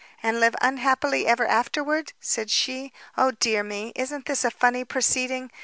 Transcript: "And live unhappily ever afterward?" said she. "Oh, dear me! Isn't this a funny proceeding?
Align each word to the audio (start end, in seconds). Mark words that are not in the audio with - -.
"And 0.23 0.39
live 0.39 0.55
unhappily 0.61 1.27
ever 1.27 1.45
afterward?" 1.45 2.13
said 2.19 2.49
she. 2.49 2.91
"Oh, 3.15 3.29
dear 3.29 3.61
me! 3.61 3.93
Isn't 3.95 4.25
this 4.25 4.43
a 4.43 4.49
funny 4.49 4.83
proceeding? 4.83 5.51